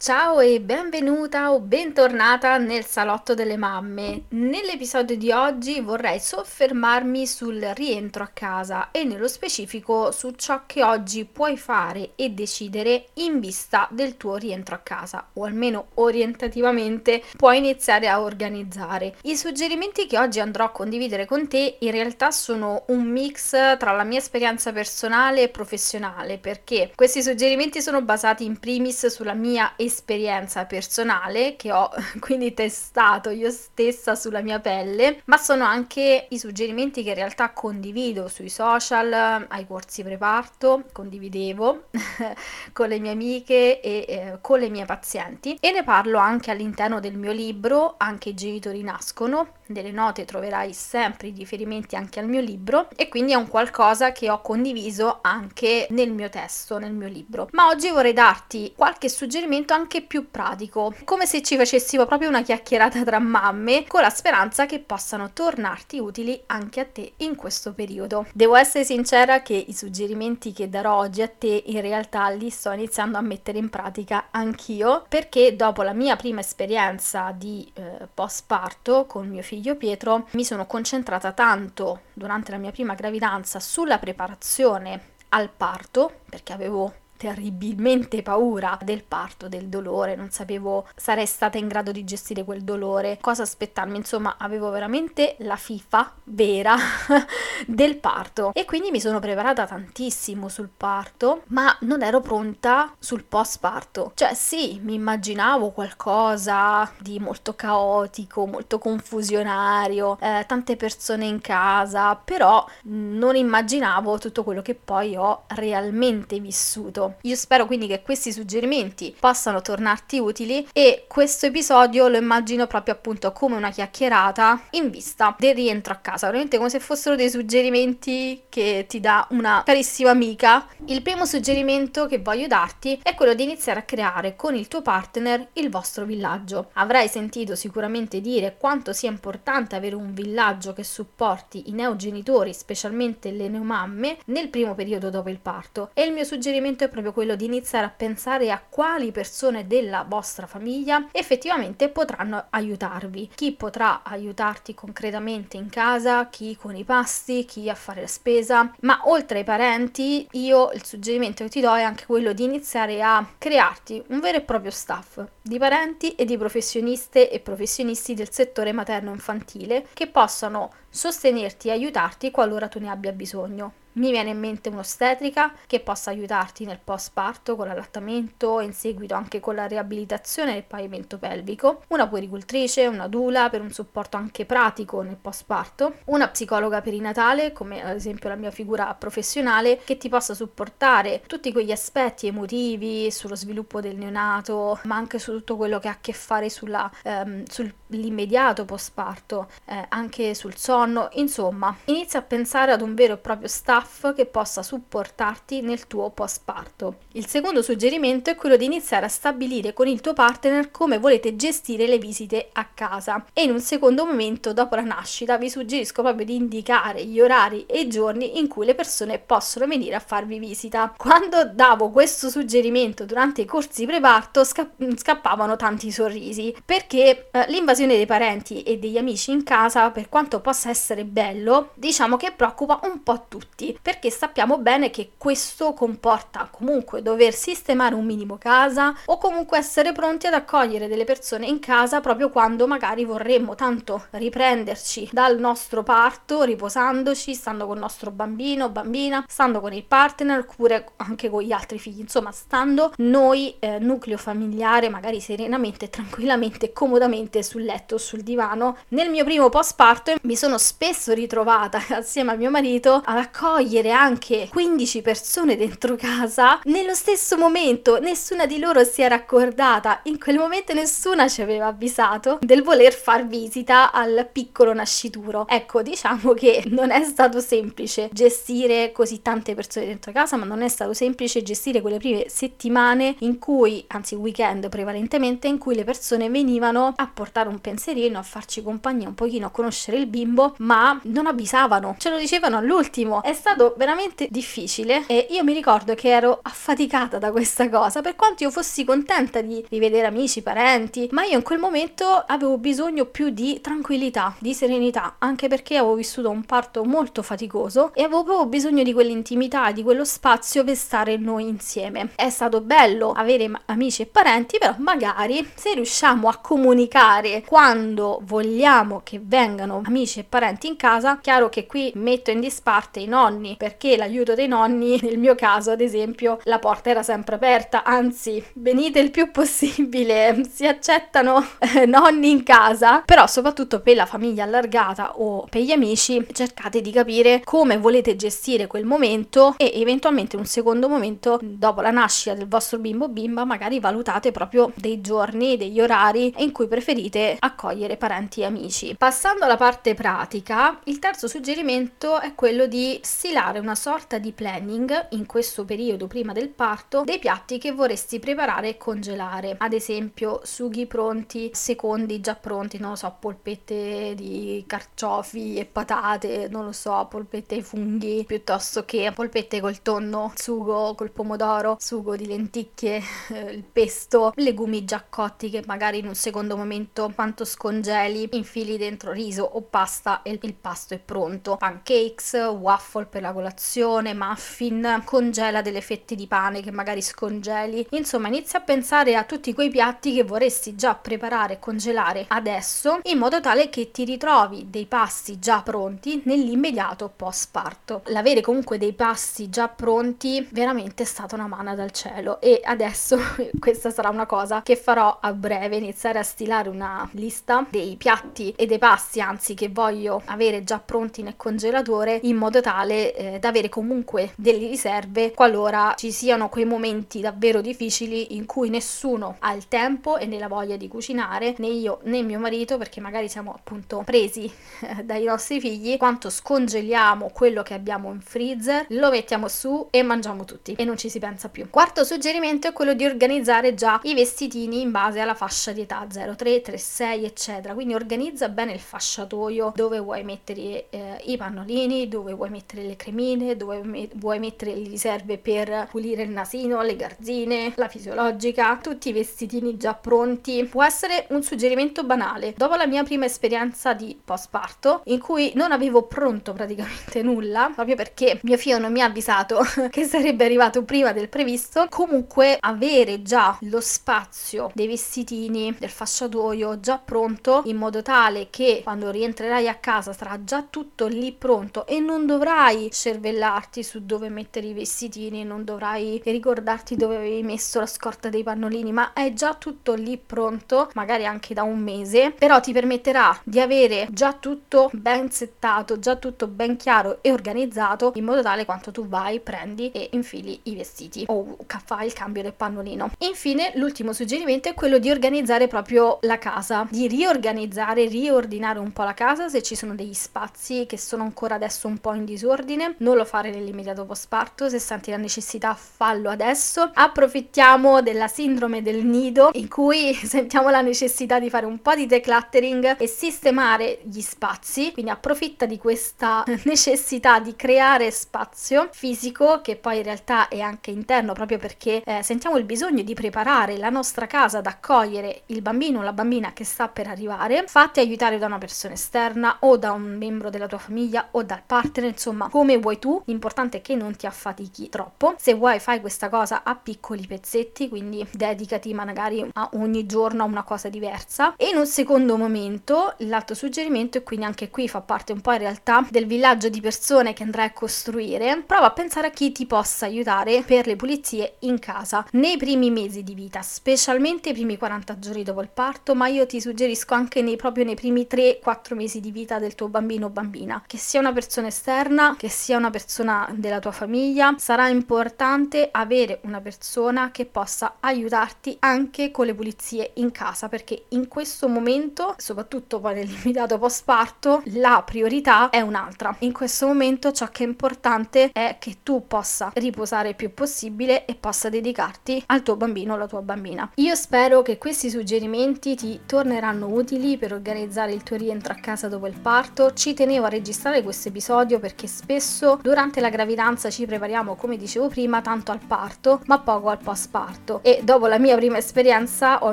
[0.00, 4.26] Ciao e benvenuta o bentornata nel salotto delle mamme.
[4.28, 10.84] Nell'episodio di oggi vorrei soffermarmi sul rientro a casa e nello specifico su ciò che
[10.84, 17.20] oggi puoi fare e decidere in vista del tuo rientro a casa o almeno orientativamente
[17.36, 19.16] puoi iniziare a organizzare.
[19.22, 23.90] I suggerimenti che oggi andrò a condividere con te in realtà sono un mix tra
[23.90, 29.72] la mia esperienza personale e professionale perché questi suggerimenti sono basati in primis sulla mia
[29.74, 36.26] esperienza esperienza personale che ho quindi testato io stessa sulla mia pelle, ma sono anche
[36.30, 39.12] i suggerimenti che in realtà condivido sui social,
[39.48, 41.88] ai corsi preparto, condividevo
[42.72, 47.00] con le mie amiche e eh, con le mie pazienti e ne parlo anche all'interno
[47.00, 49.56] del mio libro Anche i genitori nascono.
[49.68, 54.12] Nelle note troverai sempre i riferimenti anche al mio libro e quindi è un qualcosa
[54.12, 57.48] che ho condiviso anche nel mio testo, nel mio libro.
[57.52, 62.40] Ma oggi vorrei darti qualche suggerimento anche più pratico, come se ci facessimo proprio una
[62.40, 67.74] chiacchierata tra mamme, con la speranza che possano tornarti utili anche a te in questo
[67.74, 68.26] periodo.
[68.32, 72.70] Devo essere sincera che i suggerimenti che darò oggi a te in realtà li sto
[72.70, 79.04] iniziando a mettere in pratica anch'io, perché dopo la mia prima esperienza di eh, postparto
[79.04, 85.00] con mio figlio Pietro, mi sono concentrata tanto durante la mia prima gravidanza sulla preparazione
[85.30, 91.66] al parto, perché avevo terribilmente paura del parto, del dolore, non sapevo sarei stata in
[91.66, 96.76] grado di gestire quel dolore, cosa aspettarmi, insomma avevo veramente la fifa vera
[97.66, 103.24] del parto e quindi mi sono preparata tantissimo sul parto, ma non ero pronta sul
[103.24, 111.26] post parto, cioè sì, mi immaginavo qualcosa di molto caotico, molto confusionario, eh, tante persone
[111.26, 117.86] in casa, però non immaginavo tutto quello che poi ho realmente vissuto io spero quindi
[117.86, 123.70] che questi suggerimenti possano tornarti utili e questo episodio lo immagino proprio appunto come una
[123.70, 129.00] chiacchierata in vista del rientro a casa, veramente come se fossero dei suggerimenti che ti
[129.00, 130.66] dà una carissima amica.
[130.86, 134.82] Il primo suggerimento che voglio darti è quello di iniziare a creare con il tuo
[134.82, 136.70] partner il vostro villaggio.
[136.74, 143.30] Avrai sentito sicuramente dire quanto sia importante avere un villaggio che supporti i neogenitori, specialmente
[143.30, 147.36] le neomamme, nel primo periodo dopo il parto e il mio suggerimento è proprio quello
[147.36, 153.30] di iniziare a pensare a quali persone della vostra famiglia effettivamente potranno aiutarvi.
[153.34, 158.72] Chi potrà aiutarti concretamente in casa, chi con i pasti, chi a fare la spesa,
[158.80, 163.02] ma oltre ai parenti io il suggerimento che ti do è anche quello di iniziare
[163.02, 168.32] a crearti un vero e proprio staff di parenti e di professioniste e professionisti del
[168.32, 173.77] settore materno-infantile che possano sostenerti e aiutarti qualora tu ne abbia bisogno.
[173.92, 178.72] Mi viene in mente un'ostetrica che possa aiutarti nel post parto con l'allattamento e in
[178.72, 184.16] seguito anche con la riabilitazione del pavimento pelvico, una puericultrice, una dula per un supporto
[184.16, 189.80] anche pratico nel post parto, una psicologa perinatale come ad esempio la mia figura professionale
[189.84, 195.32] che ti possa supportare tutti quegli aspetti emotivi sullo sviluppo del neonato, ma anche su
[195.32, 197.44] tutto quello che ha a che fare sulla, ehm,
[197.88, 203.18] sull'immediato post parto, eh, anche sul sonno, insomma, inizia a pensare ad un vero e
[203.18, 206.96] proprio staff staff che possa supportarti nel tuo postparto.
[207.12, 211.36] Il secondo suggerimento è quello di iniziare a stabilire con il tuo partner come volete
[211.36, 216.02] gestire le visite a casa e in un secondo momento dopo la nascita vi suggerisco
[216.02, 220.00] proprio di indicare gli orari e i giorni in cui le persone possono venire a
[220.00, 220.94] farvi visita.
[220.96, 227.77] Quando davo questo suggerimento durante i corsi preparto sca- scappavano tanti sorrisi perché eh, l'invasione
[227.86, 232.80] dei parenti e degli amici in casa per quanto possa essere bello diciamo che preoccupa
[232.84, 238.94] un po' tutti perché sappiamo bene che questo comporta comunque dover sistemare un minimo casa
[239.06, 244.06] o comunque essere pronti ad accogliere delle persone in casa proprio quando magari vorremmo tanto
[244.10, 250.40] riprenderci dal nostro parto, riposandoci, stando con il nostro bambino, bambina, stando con il partner
[250.40, 256.72] oppure anche con gli altri figli, insomma, stando noi eh, nucleo familiare magari serenamente, tranquillamente,
[256.72, 258.78] comodamente sul letto o sul divano.
[258.88, 264.48] Nel mio primo postparto mi sono spesso ritrovata assieme a mio marito ad accogliere anche
[264.50, 267.98] 15 persone dentro casa nello stesso momento.
[268.00, 272.94] Nessuna di loro si era accordata, in quel momento nessuna ci aveva avvisato del voler
[272.94, 275.46] far visita al piccolo nascituro.
[275.46, 280.62] Ecco, diciamo che non è stato semplice gestire così tante persone dentro casa, ma non
[280.62, 285.84] è stato semplice gestire quelle prime settimane in cui, anzi weekend prevalentemente, in cui le
[285.84, 290.54] persone venivano a portare un pensierino, a farci compagnia un pochino, a conoscere il bimbo,
[290.58, 293.22] ma non avvisavano, ce lo dicevano all'ultimo.
[293.22, 298.16] È stato veramente difficile e io mi ricordo che ero affaticata da questa cosa, per
[298.16, 303.06] quanto io fossi contenta di rivedere amici, parenti, ma io in quel momento avevo bisogno
[303.06, 308.24] più di tranquillità, di serenità, anche perché avevo vissuto un parto molto faticoso e avevo
[308.24, 312.10] proprio bisogno di quell'intimità, di quello spazio per stare noi insieme.
[312.14, 319.00] È stato bello avere amici e parenti, però magari se riusciamo a comunicare quando vogliamo
[319.02, 323.54] che vengano amici e parenti in casa, chiaro che qui metto in disparte i nonni,
[323.56, 328.44] perché l'aiuto dei nonni, nel mio caso ad esempio, la porta era sempre aperta, anzi
[328.56, 331.42] venite il più possibile, si accettano
[331.74, 336.82] eh, nonni in casa, però soprattutto per la famiglia allargata o per gli amici cercate
[336.82, 342.34] di capire come volete gestire quel momento e eventualmente un secondo momento dopo la nascita
[342.34, 347.36] del vostro bimbo o bimba magari valutate proprio dei giorni, degli orari in cui preferite
[347.38, 348.94] accogliere parenti e amici.
[348.96, 355.08] Passando alla parte pratica, il terzo suggerimento è quello di stilare una sorta di planning
[355.10, 360.40] in questo periodo prima del parto dei piatti che vorresti preparare e congelare, ad esempio
[360.44, 366.72] sughi pronti, secondi già pronti, non lo so, polpette di carciofi e patate, non lo
[366.72, 373.02] so, polpette ai funghi, piuttosto che polpette col tonno, sugo col pomodoro, sugo di lenticchie,
[373.30, 378.78] eh, il pesto, legumi già cotti che magari in un secondo momento quanto scongeli, infili
[378.78, 381.56] dentro riso o pasta e il pasto è pronto.
[381.56, 387.88] Pancakes, waffle per la colazione, muffin, congela delle fette di pane che magari scongeli.
[387.90, 393.00] Insomma, inizia a pensare a tutti quei piatti che vorresti già preparare e congelare adesso
[393.02, 398.02] in modo tale che ti ritrovi dei pasti già pronti nell'immediato post parto.
[398.06, 403.18] L'avere comunque dei pasti già pronti veramente è stata una mano dal cielo e adesso
[403.58, 408.52] questa sarà una cosa che farò a breve, iniziare a stilare una lista dei piatti
[408.56, 413.38] e dei pasti anzi che voglio avere già pronti nel congelatore in modo tale eh,
[413.38, 419.36] da avere comunque delle riserve qualora ci siano quei momenti davvero difficili in cui nessuno
[419.40, 423.00] ha il tempo e né la voglia di cucinare né io né mio marito perché
[423.00, 424.50] magari siamo appunto presi
[424.80, 425.96] eh, dai nostri figli.
[425.96, 430.96] Quanto scongeliamo quello che abbiamo in freezer lo mettiamo su e mangiamo tutti e non
[430.96, 431.68] ci si pensa più.
[431.70, 436.06] Quarto suggerimento è quello di organizzare già i vestitini in base alla fascia di età
[436.08, 437.74] 03 36 eccetera.
[437.74, 442.96] Quindi organizza bene il fasciatoio dove vuoi mettere eh, i pannolini dove vuoi mettere le
[442.96, 449.10] cremine dove vuoi mettere le riserve per pulire il nasino le garzine la fisiologica tutti
[449.10, 450.64] i vestitini già pronti.
[450.64, 452.54] Può essere un suggerimento banale.
[452.56, 457.96] Dopo la mia prima esperienza di postparto in cui non avevo pronto praticamente nulla proprio
[457.96, 463.22] perché mio figlio non mi ha avvisato che sarebbe arrivato prima del previsto comunque avere
[463.22, 469.68] già lo spazio dei vestitini del fasciatoio già pronto in modo tale che quando rientrerai
[469.68, 474.72] a casa sarà già tutto lì pronto e non dovrai cervellarti su dove mettere i
[474.72, 479.92] vestitini non dovrai ricordarti dove avevi messo la scorta dei pannolini ma è già tutto
[479.92, 485.30] lì pronto magari anche da un mese però ti permetterà di avere già tutto ben
[485.30, 490.08] settato già tutto ben chiaro e organizzato in modo tale quanto tu vai prendi e
[490.12, 493.10] infili i vestiti o fai il cambio del pannolino.
[493.18, 499.02] Infine l'ultimo suggerimento è quello di organizzare proprio la casa di riorganizzare riordinare un po'
[499.02, 502.94] la casa se ci sono degli spazi che sono ancora adesso un po' in disordine
[502.98, 506.90] non lo fare nell'immediato post parto se senti la necessità fallo adesso.
[506.92, 512.06] Approfittiamo della sindrome del nido in cui sentiamo la necessità di fare un po' di
[512.06, 514.92] decluttering e sistemare gli spazi.
[514.92, 520.90] Quindi approfitta di questa necessità di creare spazio fisico che poi in realtà è anche
[520.90, 525.62] interno proprio perché eh, sentiamo il bisogno di preparare la nostra casa ad accogliere il
[525.62, 527.64] bambino o la bambina che sta per arrivare.
[527.66, 531.62] Fatti aiutare da una persona esterna o da un membro della tua famiglia o dal
[531.64, 533.20] partner insomma come vuoi tu.
[533.24, 535.34] L'importante è che non ti affatichi troppo.
[535.38, 540.46] Se vuoi fai questa cosa a piccoli pezzetti quindi dedicati magari a ogni giorno a
[540.46, 541.54] una cosa diversa.
[541.56, 545.52] E in un secondo momento l'altro suggerimento e quindi anche qui fa parte un po'
[545.52, 549.52] in realtà del villaggio di persone che andrai a costruire prova a pensare a chi
[549.52, 552.26] ti possa aiutare per le pulizie in casa.
[552.32, 556.46] Nei primi mesi di vita specialmente i primi 40 giorni dopo il parto ma io
[556.46, 560.26] ti ti suggerisco anche nei, proprio nei primi 3-4 mesi di vita del tuo bambino
[560.26, 564.88] o bambina, che sia una persona esterna, che sia una persona della tua famiglia, sarà
[564.88, 571.28] importante avere una persona che possa aiutarti anche con le pulizie in casa, perché in
[571.28, 576.34] questo momento, soprattutto poi nell'immediato post parto, la priorità è un'altra.
[576.40, 581.24] In questo momento ciò che è importante è che tu possa riposare il più possibile
[581.24, 583.88] e possa dedicarti al tuo bambino o alla tua bambina.
[583.96, 589.06] Io spero che questi suggerimenti ti torneranno utili per organizzare il tuo rientro a casa
[589.06, 589.92] dopo il parto.
[589.92, 595.08] Ci tenevo a registrare questo episodio perché spesso durante la gravidanza ci prepariamo, come dicevo
[595.08, 597.80] prima, tanto al parto, ma poco al post parto.
[597.82, 599.72] E dopo la mia prima esperienza ho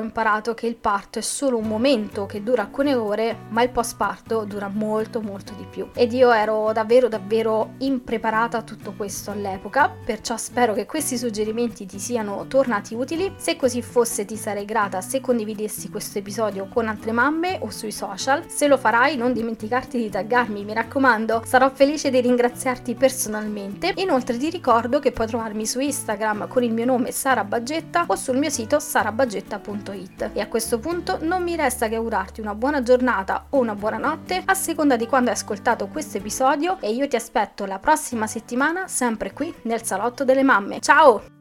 [0.00, 3.96] imparato che il parto è solo un momento che dura alcune ore, ma il post
[3.96, 5.88] parto dura molto molto di più.
[5.94, 11.86] Ed io ero davvero davvero impreparata a tutto questo all'epoca, perciò spero che questi suggerimenti
[11.86, 13.32] ti siano tornati utili.
[13.38, 17.92] Se così fosse ti sarei grata se condividessi questo episodio con altre mamme o sui
[17.92, 18.44] social.
[18.48, 23.92] Se lo farai non dimenticarti di taggarmi, mi raccomando, sarò felice di ringraziarti personalmente.
[23.96, 28.16] Inoltre ti ricordo che puoi trovarmi su Instagram con il mio nome Sara Baggetta o
[28.16, 30.30] sul mio sito sarabaggetta.it.
[30.32, 33.98] E a questo punto non mi resta che augurarti una buona giornata o una buona
[33.98, 38.26] notte a seconda di quando hai ascoltato questo episodio e io ti aspetto la prossima
[38.26, 40.80] settimana sempre qui nel salotto delle mamme.
[40.80, 41.35] Ciao!